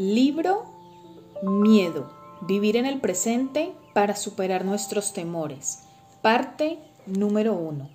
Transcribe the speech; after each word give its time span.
Libro 0.00 0.64
Miedo. 1.42 2.08
Vivir 2.42 2.76
en 2.76 2.86
el 2.86 3.00
presente 3.00 3.72
para 3.94 4.14
superar 4.14 4.64
nuestros 4.64 5.12
temores. 5.12 5.80
Parte 6.22 6.78
número 7.06 7.54
1. 7.54 7.90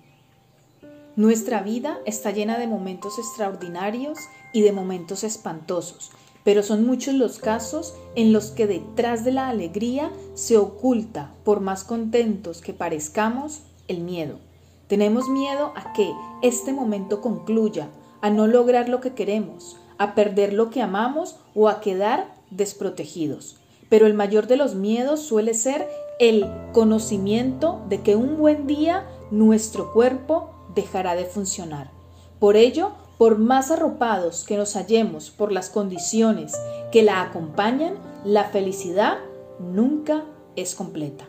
Nuestra 1.16 1.62
vida 1.62 2.00
está 2.04 2.30
llena 2.30 2.58
de 2.58 2.66
momentos 2.66 3.18
extraordinarios 3.18 4.18
y 4.52 4.60
de 4.60 4.72
momentos 4.72 5.24
espantosos, 5.24 6.10
pero 6.44 6.62
son 6.62 6.84
muchos 6.84 7.14
los 7.14 7.38
casos 7.38 7.94
en 8.16 8.34
los 8.34 8.50
que 8.50 8.66
detrás 8.66 9.24
de 9.24 9.32
la 9.32 9.48
alegría 9.48 10.12
se 10.34 10.58
oculta, 10.58 11.32
por 11.42 11.60
más 11.60 11.84
contentos 11.84 12.60
que 12.60 12.74
parezcamos, 12.74 13.62
el 13.88 14.00
miedo. 14.00 14.40
Tenemos 14.88 15.30
miedo 15.30 15.72
a 15.74 15.94
que 15.94 16.12
este 16.42 16.74
momento 16.74 17.22
concluya, 17.22 17.88
a 18.20 18.28
no 18.28 18.46
lograr 18.46 18.90
lo 18.90 19.00
que 19.00 19.14
queremos, 19.14 19.78
a 19.98 20.14
perder 20.14 20.52
lo 20.52 20.70
que 20.70 20.82
amamos 20.82 21.36
o 21.54 21.68
a 21.68 21.80
quedar 21.80 22.34
desprotegidos. 22.50 23.56
Pero 23.88 24.06
el 24.06 24.14
mayor 24.14 24.46
de 24.46 24.56
los 24.56 24.74
miedos 24.74 25.20
suele 25.20 25.54
ser 25.54 25.88
el 26.18 26.46
conocimiento 26.72 27.84
de 27.88 28.02
que 28.02 28.16
un 28.16 28.36
buen 28.36 28.66
día 28.66 29.06
nuestro 29.30 29.92
cuerpo 29.92 30.50
dejará 30.74 31.14
de 31.14 31.24
funcionar. 31.24 31.90
Por 32.38 32.56
ello, 32.56 32.92
por 33.18 33.38
más 33.38 33.70
arropados 33.70 34.44
que 34.44 34.56
nos 34.56 34.74
hallemos 34.74 35.30
por 35.30 35.52
las 35.52 35.70
condiciones 35.70 36.54
que 36.90 37.02
la 37.02 37.22
acompañan, 37.22 37.94
la 38.24 38.44
felicidad 38.44 39.18
nunca 39.58 40.24
es 40.56 40.74
completa. 40.74 41.24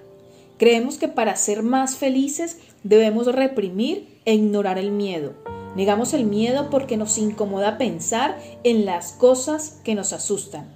Creemos 0.57 0.97
que 0.97 1.07
para 1.07 1.35
ser 1.35 1.63
más 1.63 1.97
felices 1.97 2.59
debemos 2.83 3.27
reprimir 3.27 4.19
e 4.25 4.33
ignorar 4.33 4.77
el 4.77 4.91
miedo, 4.91 5.33
Negamos 5.75 6.13
el 6.13 6.25
miedo 6.25 6.69
porque 6.69 6.97
nos 6.97 7.17
incomoda 7.17 7.77
pensar 7.77 8.37
en 8.63 8.85
las 8.85 9.11
cosas 9.11 9.81
que 9.83 9.93
nos 9.93 10.13
asustan. 10.13 10.73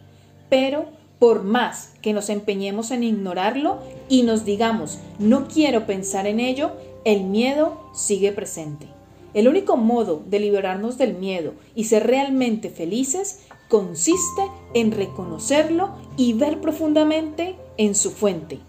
Pero 0.49 0.85
por 1.20 1.44
más 1.44 1.94
que 2.02 2.14
nos 2.14 2.30
empeñemos 2.30 2.92
en 2.92 3.03
ignorarlo 3.03 3.80
y 4.08 4.23
nos 4.23 4.45
digamos 4.45 5.00
no 5.20 5.47
quiero 5.47 5.86
pensar 5.86 6.27
en 6.27 6.39
ello, 6.39 6.72
el 7.05 7.23
miedo 7.23 7.89
sigue 7.94 8.31
presente. 8.31 8.88
El 9.33 9.47
único 9.47 9.77
modo 9.77 10.23
de 10.25 10.39
liberarnos 10.39 10.97
del 10.97 11.14
miedo 11.14 11.53
y 11.75 11.83
ser 11.83 12.08
realmente 12.08 12.70
felices 12.70 13.42
consiste 13.70 14.42
en 14.73 14.92
reconocerlo 14.92 15.92
y 16.17 16.33
ver 16.33 16.59
profundamente 16.59 17.55
en 17.77 17.95
su 17.95 18.11
fuente. 18.11 18.59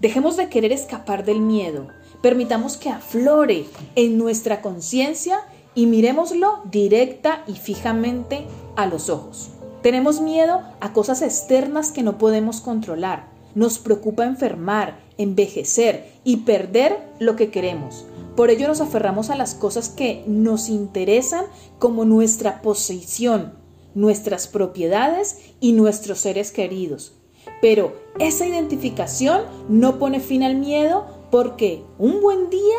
Dejemos 0.00 0.36
de 0.36 0.48
querer 0.48 0.72
escapar 0.72 1.24
del 1.24 1.40
miedo, 1.40 1.88
permitamos 2.22 2.76
que 2.76 2.88
aflore 2.88 3.66
en 3.94 4.16
nuestra 4.16 4.62
conciencia 4.62 5.40
y 5.76 5.86
miremoslo 5.86 6.62
directa 6.64 7.44
y 7.46 7.52
fijamente 7.52 8.46
a 8.74 8.86
los 8.86 9.08
ojos. 9.08 9.50
Tenemos 9.82 10.20
miedo 10.20 10.62
a 10.80 10.92
cosas 10.92 11.22
externas 11.22 11.92
que 11.92 12.02
no 12.02 12.18
podemos 12.18 12.60
controlar. 12.60 13.28
Nos 13.54 13.78
preocupa 13.78 14.24
enfermar, 14.24 14.98
envejecer 15.18 16.10
y 16.24 16.38
perder 16.38 16.98
lo 17.20 17.36
que 17.36 17.50
queremos. 17.50 18.06
Por 18.34 18.50
ello 18.50 18.66
nos 18.66 18.80
aferramos 18.80 19.30
a 19.30 19.36
las 19.36 19.54
cosas 19.54 19.88
que 19.90 20.24
nos 20.26 20.68
interesan 20.68 21.44
como 21.78 22.04
nuestra 22.04 22.62
posición, 22.62 23.52
nuestras 23.94 24.48
propiedades 24.48 25.38
y 25.60 25.72
nuestros 25.72 26.18
seres 26.18 26.52
queridos. 26.52 27.12
Pero 27.60 27.94
esa 28.18 28.46
identificación 28.46 29.42
no 29.68 29.98
pone 29.98 30.20
fin 30.20 30.42
al 30.42 30.56
miedo 30.56 31.06
porque 31.30 31.82
un 31.98 32.20
buen 32.20 32.50
día 32.50 32.76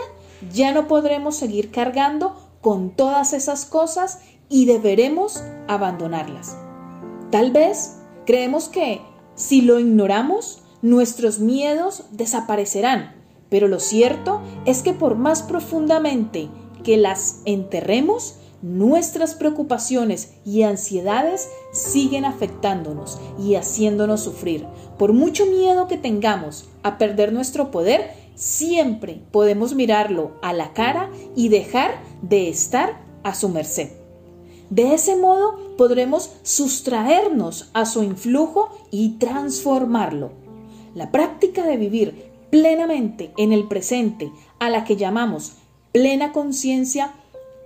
ya 0.52 0.72
no 0.72 0.88
podremos 0.88 1.36
seguir 1.36 1.72
cargando 1.72 2.47
con 2.62 2.92
todas 2.92 3.34
esas 3.34 3.66
cosas 3.66 4.20
y 4.50 4.66
deberemos 4.66 5.44
abandonarlas. 5.68 6.58
Tal 7.32 7.52
vez 7.52 7.98
creemos 8.26 8.70
que 8.70 9.02
si 9.36 9.62
lo 9.62 9.80
ignoramos, 9.80 10.64
nuestros 10.82 11.40
miedos 11.40 12.06
desaparecerán, 12.12 13.16
pero 13.50 13.68
lo 13.68 13.80
cierto 13.80 14.42
es 14.66 14.82
que 14.82 14.94
por 14.94 15.16
más 15.16 15.44
profundamente 15.44 16.50
que 16.84 16.98
las 16.98 17.42
enterremos, 17.46 18.36
nuestras 18.62 19.36
preocupaciones 19.36 20.34
y 20.46 20.64
ansiedades 20.64 21.50
siguen 21.72 22.26
afectándonos 22.26 23.20
y 23.40 23.56
haciéndonos 23.56 24.22
sufrir. 24.22 24.66
Por 24.98 25.14
mucho 25.14 25.46
miedo 25.46 25.88
que 25.88 25.98
tengamos 25.98 26.66
a 26.82 26.98
perder 26.98 27.34
nuestro 27.34 27.70
poder, 27.70 28.12
siempre 28.36 29.22
podemos 29.32 29.76
mirarlo 29.76 30.32
a 30.42 30.54
la 30.54 30.74
cara 30.74 31.12
y 31.36 31.50
dejar 31.50 32.00
de 32.22 32.50
estar 32.50 33.02
a 33.24 33.34
su 33.34 33.50
merced. 33.50 33.90
De 34.70 34.94
ese 34.94 35.16
modo 35.16 35.76
podremos 35.78 36.32
sustraernos 36.44 37.70
a 37.74 37.86
su 37.86 38.04
influjo 38.04 38.70
y 38.92 39.18
transformarlo. 39.18 40.32
La 40.94 41.12
práctica 41.12 41.66
de 41.66 41.78
vivir 41.78 42.32
plenamente 42.50 43.32
en 43.38 43.54
el 43.54 43.68
presente, 43.68 44.32
a 44.60 44.70
la 44.70 44.84
que 44.84 44.98
llamamos 44.98 45.54
plena 45.92 46.32
conciencia, 46.32 47.14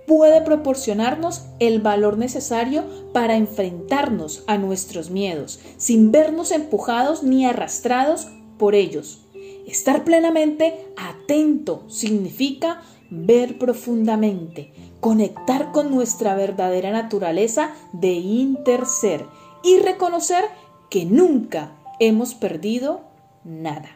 puede 0.06 0.42
proporcionarnos 0.42 1.42
el 1.58 1.80
valor 1.80 2.18
necesario 2.18 2.84
para 3.12 3.36
enfrentarnos 3.36 4.44
a 4.46 4.58
nuestros 4.58 5.10
miedos, 5.10 5.60
sin 5.76 6.12
vernos 6.12 6.50
empujados 6.50 7.22
ni 7.22 7.46
arrastrados 7.46 8.28
por 8.58 8.74
ellos. 8.74 9.20
Estar 9.66 10.04
plenamente 10.04 10.86
atento 10.96 11.84
significa 11.88 12.82
ver 13.12 13.58
profundamente, 13.58 14.72
conectar 15.00 15.70
con 15.70 15.90
nuestra 15.90 16.34
verdadera 16.34 16.90
naturaleza 16.90 17.72
de 17.92 18.14
interser 18.14 19.26
y 19.62 19.78
reconocer 19.78 20.44
que 20.88 21.04
nunca 21.04 21.72
hemos 22.00 22.34
perdido 22.34 23.02
nada. 23.44 23.90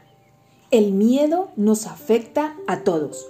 El 0.70 0.92
miedo 0.92 1.48
nos 1.56 1.86
afecta 1.86 2.54
a 2.66 2.80
todos, 2.80 3.26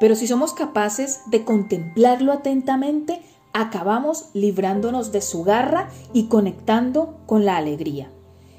pero 0.00 0.16
si 0.16 0.26
somos 0.26 0.52
capaces 0.52 1.20
de 1.26 1.44
contemplarlo 1.44 2.32
atentamente, 2.32 3.22
acabamos 3.54 4.28
librándonos 4.34 5.12
de 5.12 5.22
su 5.22 5.44
garra 5.44 5.88
y 6.12 6.24
conectando 6.26 7.16
con 7.24 7.46
la 7.46 7.56
alegría. 7.56 8.10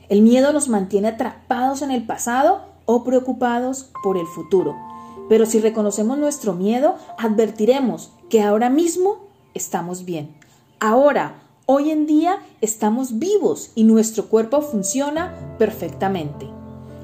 El 0.09 0.21
miedo 0.23 0.51
nos 0.53 0.69
mantiene 0.69 1.09
atrapados 1.09 1.83
en 1.83 1.91
el 1.91 2.05
pasado 2.05 2.61
o 2.85 3.03
preocupados 3.03 3.91
por 4.03 4.17
el 4.17 4.25
futuro. 4.25 4.92
Pero 5.29 5.45
si 5.45 5.59
reconocemos 5.59 6.17
nuestro 6.17 6.53
miedo, 6.53 6.95
advertiremos 7.17 8.11
que 8.29 8.41
ahora 8.41 8.69
mismo 8.69 9.27
estamos 9.53 10.05
bien. 10.05 10.35
Ahora, 10.79 11.43
hoy 11.65 11.91
en 11.91 12.05
día, 12.05 12.39
estamos 12.61 13.19
vivos 13.19 13.71
y 13.75 13.83
nuestro 13.83 14.27
cuerpo 14.27 14.61
funciona 14.61 15.55
perfectamente. 15.57 16.47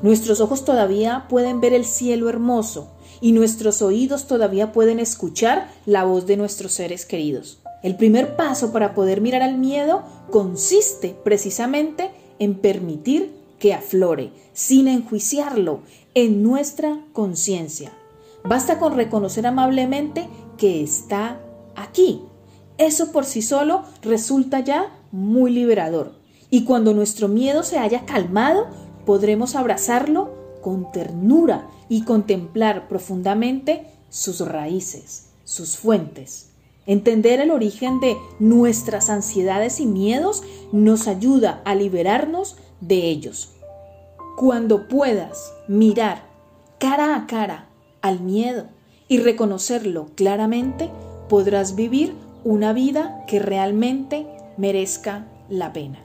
Nuestros 0.02 0.42
ojos 0.42 0.66
todavía 0.66 1.26
pueden 1.30 1.62
ver 1.62 1.74
el 1.74 1.86
cielo 1.86 2.30
hermoso 2.30 2.90
y 3.22 3.32
nuestros 3.34 3.82
oídos 3.82 4.28
todavía 4.28 4.72
pueden 4.72 5.00
escuchar 5.00 5.70
la 5.86 6.04
voz 6.04 6.26
de 6.26 6.38
nuestros 6.38 6.74
seres 6.74 7.06
queridos. 7.06 7.60
El 7.84 7.96
primer 7.96 8.36
paso 8.36 8.72
para 8.72 8.94
poder 8.94 9.22
mirar 9.22 9.42
al 9.42 9.58
miedo 9.58 10.04
consiste 10.32 11.16
precisamente 11.24 12.12
en 12.40 12.56
permitir 12.56 13.32
que 13.60 13.74
aflore, 13.74 14.32
sin 14.54 14.88
enjuiciarlo, 14.88 15.82
en 16.14 16.44
nuestra 16.44 17.00
conciencia. 17.14 17.92
Basta 18.44 18.80
con 18.80 18.96
reconocer 18.96 19.46
amablemente 19.46 20.28
que 20.58 20.82
está 20.82 21.40
aquí. 21.76 22.22
Eso 22.78 23.12
por 23.12 23.26
sí 23.26 23.42
solo 23.42 23.84
resulta 24.02 24.62
ya 24.62 24.96
muy 25.12 25.52
liberador. 25.52 26.14
Y 26.50 26.64
cuando 26.64 26.94
nuestro 26.94 27.28
miedo 27.28 27.64
se 27.64 27.78
haya 27.78 28.06
calmado, 28.06 28.68
podremos 29.06 29.56
abrazarlo 29.56 30.34
con 30.62 30.92
ternura 30.92 31.68
y 31.90 32.04
contemplar 32.04 32.88
profundamente 32.88 33.86
sus 34.10 34.42
raíces, 34.42 35.28
sus 35.44 35.78
fuentes. 35.78 36.50
Entender 36.86 37.40
el 37.40 37.52
origen 37.52 38.00
de 38.00 38.18
nuestras 38.40 39.10
ansiedades 39.10 39.80
y 39.80 39.86
miedos 39.86 40.44
nos 40.72 41.08
ayuda 41.08 41.62
a 41.66 41.76
liberarnos 41.76 42.58
de 42.82 43.10
ellos. 43.10 43.52
Cuando 44.38 44.88
puedas 44.88 45.54
mirar 45.68 46.24
cara 46.80 47.16
a 47.16 47.28
cara 47.28 47.69
al 48.02 48.20
miedo 48.22 48.66
y 49.08 49.20
reconocerlo 49.20 50.08
claramente, 50.16 50.90
podrás 51.28 51.76
vivir 51.76 52.14
una 52.44 52.74
vida 52.74 53.24
que 53.28 53.40
realmente 53.40 54.28
merezca 54.58 55.26
la 55.50 55.74
pena. 55.74 56.00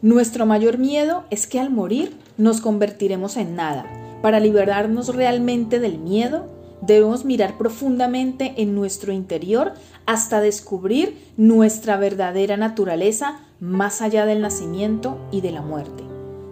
Nuestro 0.00 0.46
mayor 0.46 0.78
miedo 0.78 1.24
es 1.30 1.46
que 1.46 1.60
al 1.60 1.70
morir 1.70 2.16
nos 2.36 2.60
convertiremos 2.60 3.36
en 3.36 3.56
nada. 3.56 3.84
Para 4.22 4.40
liberarnos 4.40 5.14
realmente 5.14 5.80
del 5.80 5.98
miedo, 5.98 6.46
debemos 6.80 7.24
mirar 7.24 7.58
profundamente 7.58 8.54
en 8.56 8.74
nuestro 8.74 9.12
interior 9.12 9.74
hasta 10.06 10.40
descubrir 10.40 11.18
nuestra 11.36 11.96
verdadera 11.96 12.56
naturaleza 12.56 13.40
más 13.60 14.00
allá 14.02 14.24
del 14.26 14.40
nacimiento 14.40 15.18
y 15.32 15.40
de 15.40 15.50
la 15.50 15.62
muerte. 15.62 16.07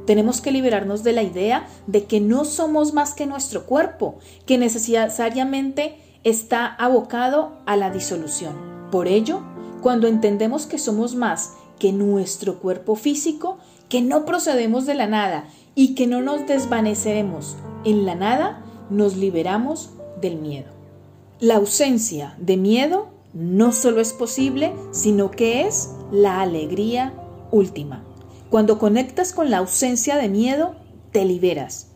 Tenemos 0.06 0.40
que 0.40 0.52
liberarnos 0.52 1.02
de 1.02 1.12
la 1.12 1.22
idea 1.22 1.66
de 1.86 2.04
que 2.04 2.20
no 2.20 2.44
somos 2.44 2.94
más 2.94 3.12
que 3.12 3.26
nuestro 3.26 3.66
cuerpo, 3.66 4.16
que 4.46 4.56
necesariamente 4.56 5.96
está 6.24 6.66
abocado 6.66 7.58
a 7.66 7.76
la 7.76 7.90
disolución. 7.90 8.54
Por 8.90 9.08
ello, 9.08 9.42
cuando 9.82 10.06
entendemos 10.06 10.66
que 10.66 10.78
somos 10.78 11.14
más 11.14 11.54
que 11.78 11.92
nuestro 11.92 12.58
cuerpo 12.58 12.96
físico, 12.96 13.58
que 13.88 14.00
no 14.00 14.24
procedemos 14.24 14.86
de 14.86 14.94
la 14.94 15.06
nada 15.06 15.48
y 15.74 15.94
que 15.94 16.06
no 16.06 16.22
nos 16.22 16.46
desvaneceremos 16.46 17.56
en 17.84 18.06
la 18.06 18.14
nada, 18.14 18.64
nos 18.90 19.16
liberamos 19.16 19.90
del 20.20 20.36
miedo. 20.36 20.70
La 21.38 21.56
ausencia 21.56 22.34
de 22.38 22.56
miedo 22.56 23.08
no 23.34 23.72
solo 23.72 24.00
es 24.00 24.12
posible, 24.12 24.72
sino 24.90 25.30
que 25.30 25.66
es 25.66 25.90
la 26.10 26.40
alegría 26.40 27.12
última. 27.50 28.02
Cuando 28.50 28.78
conectas 28.78 29.32
con 29.32 29.50
la 29.50 29.58
ausencia 29.58 30.16
de 30.16 30.28
miedo, 30.28 30.76
te 31.12 31.24
liberas. 31.24 31.88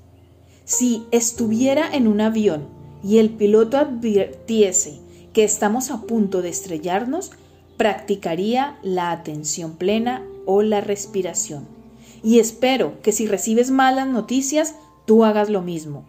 Si 0.64 1.04
estuviera 1.10 1.88
en 1.92 2.06
un 2.06 2.20
avión 2.20 2.68
y 3.02 3.18
el 3.18 3.30
piloto 3.30 3.76
advirtiese 3.76 5.00
que 5.32 5.44
estamos 5.44 5.90
a 5.90 6.02
punto 6.02 6.42
de 6.42 6.48
estrellarnos, 6.48 7.30
practicaría 7.76 8.78
la 8.82 9.10
atención 9.10 9.76
plena 9.76 10.26
o 10.44 10.62
la 10.62 10.80
respiración. 10.80 11.66
Y 12.22 12.38
espero 12.38 13.00
que 13.02 13.12
si 13.12 13.26
recibes 13.26 13.70
malas 13.70 14.06
noticias, 14.06 14.74
tú 15.06 15.24
hagas 15.24 15.48
lo 15.48 15.62
mismo. 15.62 16.04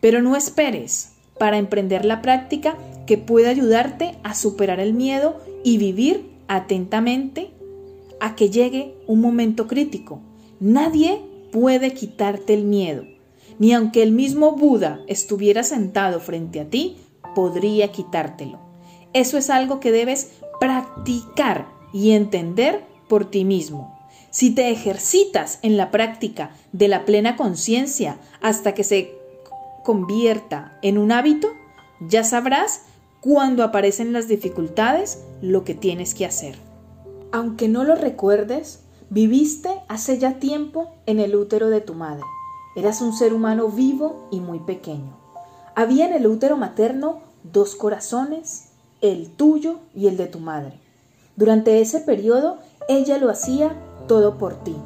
Pero 0.00 0.20
no 0.20 0.36
esperes 0.36 1.12
para 1.38 1.58
emprender 1.58 2.04
la 2.04 2.20
práctica 2.20 2.76
que 3.06 3.16
puede 3.16 3.48
ayudarte 3.48 4.18
a 4.22 4.34
superar 4.34 4.80
el 4.80 4.92
miedo 4.92 5.40
y 5.62 5.78
vivir 5.78 6.30
atentamente 6.48 7.52
a 8.24 8.36
que 8.36 8.48
llegue 8.48 8.94
un 9.06 9.20
momento 9.20 9.66
crítico. 9.66 10.22
Nadie 10.58 11.20
puede 11.52 11.92
quitarte 11.92 12.54
el 12.54 12.64
miedo, 12.64 13.04
ni 13.58 13.74
aunque 13.74 14.02
el 14.02 14.12
mismo 14.12 14.52
Buda 14.52 15.00
estuviera 15.08 15.62
sentado 15.62 16.20
frente 16.20 16.58
a 16.58 16.70
ti, 16.70 16.96
podría 17.34 17.92
quitártelo. 17.92 18.60
Eso 19.12 19.36
es 19.36 19.50
algo 19.50 19.78
que 19.78 19.92
debes 19.92 20.30
practicar 20.58 21.68
y 21.92 22.12
entender 22.12 22.86
por 23.10 23.30
ti 23.30 23.44
mismo. 23.44 23.94
Si 24.30 24.54
te 24.54 24.70
ejercitas 24.70 25.58
en 25.60 25.76
la 25.76 25.90
práctica 25.90 26.56
de 26.72 26.88
la 26.88 27.04
plena 27.04 27.36
conciencia 27.36 28.16
hasta 28.40 28.72
que 28.72 28.84
se 28.84 29.12
convierta 29.82 30.78
en 30.80 30.96
un 30.96 31.12
hábito, 31.12 31.48
ya 32.00 32.24
sabrás 32.24 32.86
cuando 33.20 33.64
aparecen 33.64 34.14
las 34.14 34.28
dificultades 34.28 35.18
lo 35.42 35.62
que 35.62 35.74
tienes 35.74 36.14
que 36.14 36.24
hacer. 36.24 36.73
Aunque 37.34 37.66
no 37.66 37.82
lo 37.82 37.96
recuerdes, 37.96 38.84
viviste 39.10 39.68
hace 39.88 40.20
ya 40.20 40.38
tiempo 40.38 40.92
en 41.04 41.18
el 41.18 41.34
útero 41.34 41.68
de 41.68 41.80
tu 41.80 41.92
madre. 41.92 42.22
Eras 42.76 43.00
un 43.00 43.12
ser 43.12 43.34
humano 43.34 43.66
vivo 43.66 44.28
y 44.30 44.38
muy 44.38 44.60
pequeño. 44.60 45.18
Había 45.74 46.06
en 46.06 46.12
el 46.12 46.28
útero 46.28 46.56
materno 46.56 47.22
dos 47.42 47.74
corazones, 47.74 48.66
el 49.00 49.30
tuyo 49.30 49.80
y 49.96 50.06
el 50.06 50.16
de 50.16 50.28
tu 50.28 50.38
madre. 50.38 50.78
Durante 51.34 51.80
ese 51.80 51.98
periodo 51.98 52.58
ella 52.86 53.18
lo 53.18 53.28
hacía 53.30 53.74
todo 54.06 54.38
por 54.38 54.62
ti, 54.62 54.76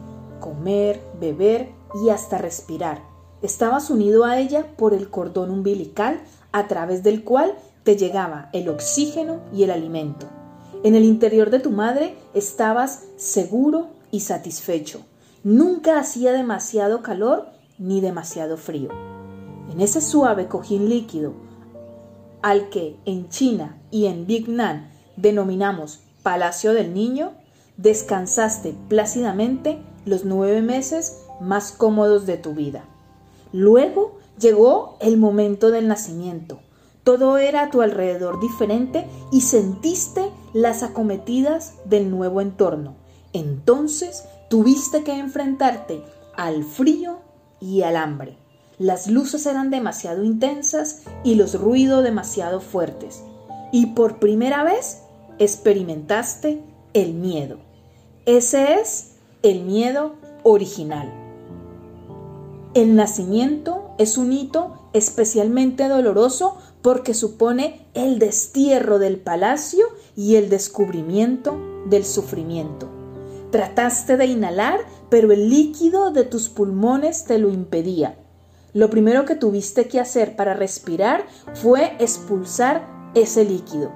comer, 0.41 1.03
beber 1.21 1.69
y 2.03 2.09
hasta 2.09 2.39
respirar. 2.39 3.03
Estabas 3.43 3.91
unido 3.91 4.25
a 4.25 4.39
ella 4.39 4.65
por 4.79 4.95
el 4.95 5.11
cordón 5.11 5.51
umbilical 5.51 6.23
a 6.53 6.67
través 6.67 7.03
del 7.03 7.25
cual 7.25 7.53
te 7.85 7.99
llegaba 7.99 8.49
el 8.55 8.71
oxígeno 8.71 9.41
y 9.53 9.65
el 9.65 9.71
alimento. 9.71 10.38
En 10.85 10.95
el 10.95 11.05
interior 11.05 11.51
de 11.51 11.59
tu 11.59 11.71
madre 11.71 12.17
estabas 12.35 13.05
seguro 13.17 13.89
y 14.13 14.21
satisfecho. 14.21 15.05
Nunca 15.43 15.99
hacía 15.99 16.33
demasiado 16.33 17.03
calor 17.03 17.49
ni 17.79 18.01
demasiado 18.01 18.57
frío. 18.57 18.91
En 19.73 19.81
ese 19.81 20.01
suave 20.01 20.47
cojín 20.47 20.89
líquido, 20.89 21.33
al 22.43 22.69
que 22.71 22.97
en 23.05 23.29
China 23.29 23.77
y 23.91 24.07
en 24.07 24.27
Vietnam 24.27 24.89
denominamos 25.17 26.01
Palacio 26.23 26.73
del 26.75 26.95
Niño, 26.95 27.33
descansaste 27.77 28.75
plácidamente 28.89 29.79
los 30.05 30.25
nueve 30.25 30.63
meses 30.63 31.23
más 31.41 31.73
cómodos 31.73 32.25
de 32.27 32.37
tu 32.37 32.55
vida. 32.55 32.85
Luego 33.53 34.19
llegó 34.39 34.97
el 35.01 35.17
momento 35.17 35.71
del 35.71 35.89
nacimiento. 35.89 36.61
Todo 37.09 37.39
era 37.39 37.63
a 37.63 37.71
tu 37.71 37.81
alrededor 37.81 38.39
diferente 38.39 39.07
y 39.33 39.41
sentiste 39.41 40.29
las 40.53 40.83
acometidas 40.83 41.73
del 41.87 42.11
nuevo 42.11 42.43
entorno. 42.43 42.97
Entonces 43.33 44.25
tuviste 44.51 45.05
que 45.05 45.19
enfrentarte 45.19 46.03
al 46.37 46.65
frío 46.65 47.21
y 47.63 47.81
al 47.81 47.97
hambre. 47.97 48.37
Las 48.79 49.07
luces 49.07 49.47
eran 49.47 49.71
demasiado 49.71 50.23
intensas 50.23 51.01
y 51.25 51.37
los 51.37 51.59
ruidos 51.59 52.05
demasiado 52.05 52.61
fuertes. 52.61 53.23
Y 53.73 53.87
por 53.87 54.19
primera 54.19 54.63
vez 54.63 55.01
experimentaste 55.39 56.63
el 56.93 57.15
miedo. 57.15 57.57
Ese 58.27 58.75
es 58.83 59.13
el 59.43 59.65
miedo 59.65 60.17
original. 60.43 61.11
El 62.75 62.97
nacimiento 62.97 63.93
es 63.97 64.19
un 64.19 64.31
hito 64.31 64.91
especialmente 64.93 65.89
doloroso 65.89 66.59
porque 66.83 67.15
supone 67.15 67.87
el 67.95 68.19
destierro 68.19 68.99
del 68.99 69.19
palacio 69.19 69.87
y 70.17 70.37
el 70.37 70.49
descubrimiento 70.49 71.57
del 71.87 72.05
sufrimiento. 72.05 72.89
Trataste 73.51 74.17
de 74.17 74.27
inhalar, 74.27 74.81
pero 75.09 75.33
el 75.33 75.49
líquido 75.49 76.11
de 76.11 76.25
tus 76.25 76.49
pulmones 76.49 77.25
te 77.25 77.39
lo 77.39 77.49
impedía. 77.49 78.19
Lo 78.75 78.91
primero 78.91 79.25
que 79.25 79.35
tuviste 79.35 79.89
que 79.89 80.01
hacer 80.01 80.37
para 80.37 80.55
respirar 80.55 81.27
fue 81.55 81.97
expulsar 81.99 82.87
ese 83.15 83.45
líquido. 83.45 83.91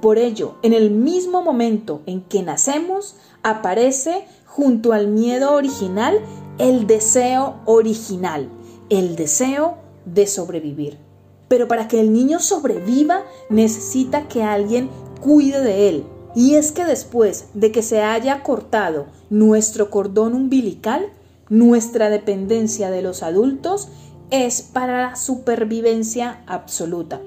Por 0.00 0.18
ello, 0.18 0.56
en 0.62 0.72
el 0.72 0.90
mismo 0.90 1.42
momento 1.42 2.02
en 2.06 2.22
que 2.22 2.42
nacemos, 2.42 3.16
aparece 3.42 4.24
junto 4.46 4.92
al 4.92 5.08
miedo 5.08 5.52
original 5.52 6.20
el 6.58 6.86
deseo 6.86 7.60
original, 7.64 8.48
el 8.88 9.16
deseo 9.16 9.78
de 10.04 10.26
sobrevivir. 10.26 11.11
Pero 11.52 11.68
para 11.68 11.86
que 11.86 12.00
el 12.00 12.14
niño 12.14 12.38
sobreviva 12.40 13.24
necesita 13.50 14.26
que 14.26 14.42
alguien 14.42 14.88
cuide 15.20 15.60
de 15.60 15.90
él. 15.90 16.04
Y 16.34 16.54
es 16.54 16.72
que 16.72 16.86
después 16.86 17.48
de 17.52 17.70
que 17.70 17.82
se 17.82 18.00
haya 18.00 18.42
cortado 18.42 19.04
nuestro 19.28 19.90
cordón 19.90 20.32
umbilical, 20.32 21.10
nuestra 21.50 22.08
dependencia 22.08 22.90
de 22.90 23.02
los 23.02 23.22
adultos 23.22 23.88
es 24.30 24.62
para 24.62 25.10
la 25.10 25.16
supervivencia 25.16 26.42
absoluta. 26.46 27.20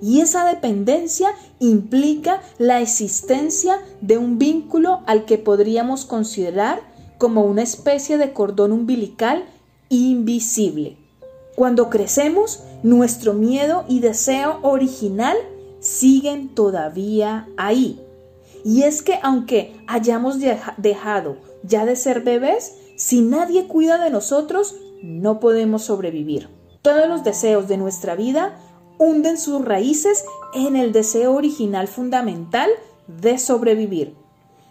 Y 0.00 0.20
esa 0.20 0.44
dependencia 0.44 1.30
implica 1.58 2.42
la 2.58 2.80
existencia 2.80 3.80
de 4.00 4.18
un 4.18 4.38
vínculo 4.38 5.00
al 5.06 5.24
que 5.24 5.36
podríamos 5.36 6.04
considerar 6.04 6.80
como 7.18 7.42
una 7.42 7.62
especie 7.62 8.18
de 8.18 8.32
cordón 8.32 8.70
umbilical 8.70 9.46
invisible. 9.88 11.03
Cuando 11.54 11.88
crecemos, 11.88 12.64
nuestro 12.82 13.32
miedo 13.32 13.84
y 13.88 14.00
deseo 14.00 14.58
original 14.62 15.36
siguen 15.80 16.48
todavía 16.48 17.48
ahí. 17.56 18.00
Y 18.64 18.82
es 18.82 19.02
que 19.02 19.18
aunque 19.22 19.76
hayamos 19.86 20.38
dejado 20.78 21.36
ya 21.62 21.84
de 21.84 21.96
ser 21.96 22.22
bebés, 22.22 22.76
si 22.96 23.20
nadie 23.20 23.66
cuida 23.66 24.02
de 24.02 24.10
nosotros, 24.10 24.76
no 25.02 25.38
podemos 25.38 25.84
sobrevivir. 25.84 26.48
Todos 26.82 27.08
los 27.08 27.24
deseos 27.24 27.68
de 27.68 27.76
nuestra 27.76 28.14
vida 28.14 28.58
hunden 28.98 29.38
sus 29.38 29.64
raíces 29.64 30.24
en 30.54 30.76
el 30.76 30.92
deseo 30.92 31.34
original 31.34 31.88
fundamental 31.88 32.70
de 33.06 33.38
sobrevivir. 33.38 34.14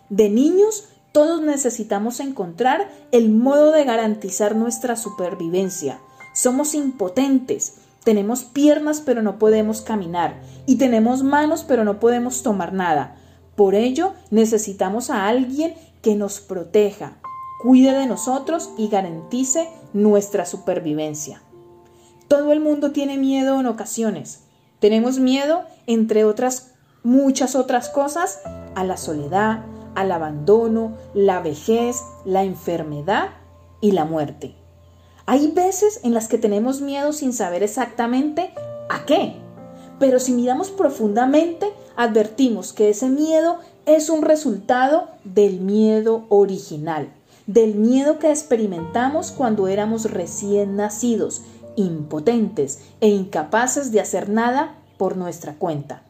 De 0.09 0.29
niños, 0.29 0.89
todos 1.11 1.41
necesitamos 1.41 2.19
encontrar 2.19 2.89
el 3.11 3.29
modo 3.29 3.71
de 3.71 3.83
garantizar 3.83 4.55
nuestra 4.55 4.95
supervivencia. 4.95 5.99
Somos 6.33 6.73
impotentes, 6.73 7.75
tenemos 8.03 8.43
piernas 8.43 9.01
pero 9.01 9.21
no 9.21 9.39
podemos 9.39 9.81
caminar 9.81 10.41
y 10.65 10.75
tenemos 10.77 11.23
manos 11.23 11.63
pero 11.63 11.83
no 11.83 11.99
podemos 11.99 12.43
tomar 12.43 12.73
nada. 12.73 13.15
Por 13.55 13.75
ello 13.75 14.13
necesitamos 14.31 15.09
a 15.09 15.27
alguien 15.27 15.75
que 16.01 16.15
nos 16.15 16.39
proteja, 16.39 17.17
cuide 17.61 17.93
de 17.93 18.07
nosotros 18.07 18.71
y 18.77 18.89
garantice 18.89 19.69
nuestra 19.93 20.45
supervivencia. 20.45 21.41
Todo 22.27 22.51
el 22.51 22.59
mundo 22.59 22.91
tiene 22.91 23.17
miedo 23.17 23.59
en 23.59 23.67
ocasiones. 23.67 24.43
Tenemos 24.79 25.19
miedo, 25.19 25.63
entre 25.87 26.25
otras 26.25 26.73
muchas 27.03 27.55
otras 27.55 27.89
cosas, 27.89 28.41
a 28.75 28.83
la 28.83 28.97
soledad, 28.97 29.65
al 29.95 30.11
abandono, 30.11 30.97
la 31.13 31.41
vejez, 31.41 32.01
la 32.25 32.43
enfermedad 32.43 33.29
y 33.81 33.91
la 33.91 34.05
muerte. 34.05 34.55
Hay 35.25 35.51
veces 35.51 36.01
en 36.03 36.13
las 36.13 36.27
que 36.27 36.38
tenemos 36.38 36.82
miedo 36.82 37.13
sin 37.13 37.32
saber 37.32 37.63
exactamente 37.63 38.53
a 38.89 39.06
qué, 39.06 39.36
pero 39.98 40.20
si 40.20 40.34
miramos 40.34 40.70
profundamente, 40.70 41.72
advertimos 41.96 42.74
que 42.74 42.89
ese 42.89 43.08
miedo 43.08 43.58
es 43.86 44.10
un 44.10 44.22
resultado 44.22 45.08
del 45.24 45.62
miedo 45.62 46.25
original, 46.27 47.13
del 47.48 47.75
miedo 47.75 48.20
que 48.20 48.32
experimentamos 48.32 49.32
cuando 49.32 49.68
éramos 49.70 50.12
recién 50.12 50.75
nacidos 50.75 51.42
impotentes 51.75 52.80
e 53.00 53.08
incapaces 53.08 53.92
de 53.92 54.01
hacer 54.01 54.30
nada 54.30 54.75
por 54.98 55.15
nuestra 55.15 55.56
cuenta. 55.56 56.03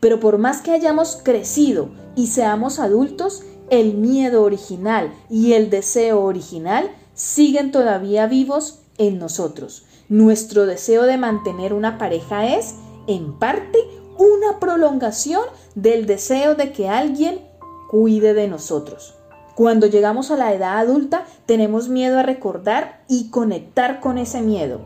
Pero 0.00 0.20
por 0.20 0.38
más 0.38 0.62
que 0.62 0.72
hayamos 0.72 1.20
crecido 1.22 1.90
y 2.16 2.28
seamos 2.28 2.78
adultos, 2.78 3.42
el 3.70 3.94
miedo 3.94 4.42
original 4.42 5.12
y 5.30 5.52
el 5.52 5.70
deseo 5.70 6.22
original 6.22 6.90
siguen 7.22 7.70
todavía 7.70 8.26
vivos 8.26 8.80
en 8.98 9.20
nosotros. 9.20 9.84
Nuestro 10.08 10.66
deseo 10.66 11.04
de 11.04 11.18
mantener 11.18 11.72
una 11.72 11.96
pareja 11.96 12.56
es, 12.56 12.74
en 13.06 13.38
parte, 13.38 13.78
una 14.18 14.58
prolongación 14.58 15.44
del 15.76 16.06
deseo 16.06 16.56
de 16.56 16.72
que 16.72 16.88
alguien 16.88 17.40
cuide 17.88 18.34
de 18.34 18.48
nosotros. 18.48 19.14
Cuando 19.54 19.86
llegamos 19.86 20.32
a 20.32 20.36
la 20.36 20.52
edad 20.52 20.78
adulta 20.78 21.24
tenemos 21.46 21.88
miedo 21.88 22.18
a 22.18 22.24
recordar 22.24 23.04
y 23.06 23.30
conectar 23.30 24.00
con 24.00 24.18
ese 24.18 24.42
miedo 24.42 24.80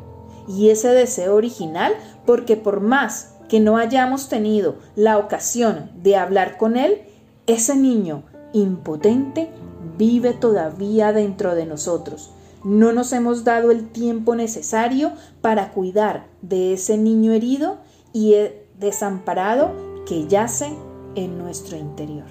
y 0.47 0.69
ese 0.69 0.89
deseo 0.89 1.37
original 1.37 1.95
porque 2.27 2.59
por 2.59 2.81
más 2.81 3.37
que 3.49 3.61
no 3.61 3.79
hayamos 3.79 4.29
tenido 4.29 4.75
la 4.95 5.17
ocasión 5.17 5.91
de 6.03 6.17
hablar 6.17 6.59
con 6.59 6.77
él, 6.77 7.01
ese 7.47 7.77
niño 7.77 8.25
impotente 8.53 9.49
vive 9.97 10.33
todavía 10.33 11.13
dentro 11.13 11.55
de 11.55 11.67
nosotros. 11.67 12.31
No 12.65 12.93
nos 12.93 13.13
hemos 13.13 13.45
dado 13.45 13.71
el 13.71 13.89
tiempo 13.89 14.35
necesario 14.35 15.13
para 15.41 15.73
cuidar 15.73 16.27
de 16.43 16.73
ese 16.73 16.97
niño 16.97 17.33
herido 17.33 17.79
y 18.13 18.35
desamparado 18.79 20.05
que 20.07 20.27
yace 20.27 20.73
en 21.15 21.39
nuestro 21.39 21.77
interior. 21.77 22.27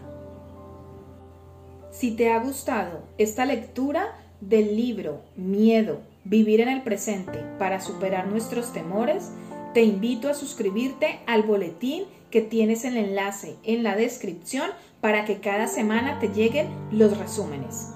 Si 1.92 2.12
te 2.12 2.32
ha 2.32 2.40
gustado 2.40 3.04
esta 3.18 3.46
lectura 3.46 4.16
del 4.42 4.76
libro 4.76 5.22
Miedo, 5.38 6.00
vivir 6.26 6.60
en 6.60 6.70
el 6.70 6.82
presente 6.84 7.40
para 7.58 7.80
superar 7.80 8.28
nuestros 8.28 8.74
temores, 8.74 9.32
te 9.75 9.84
invito 9.84 10.29
a 10.29 10.34
suscribirte 10.34 11.20
al 11.27 11.44
boletín 11.44 12.05
que 12.32 12.39
tienes 12.39 12.86
el 12.86 12.96
enlace 12.96 13.58
en 13.65 13.84
la 13.84 13.98
descripción 13.98 14.72
para 15.01 15.25
que 15.25 15.41
cada 15.41 15.67
semana 15.67 16.17
te 16.20 16.29
lleguen 16.29 16.70
los 16.91 17.17
resúmenes. 17.17 17.95